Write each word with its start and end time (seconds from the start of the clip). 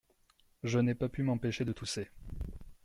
Je 0.63 0.79
n’ai 0.79 0.95
pas 0.95 1.09
pu 1.09 1.21
m’empêcher 1.21 1.63
de 1.63 1.73
tousser. 1.73 2.09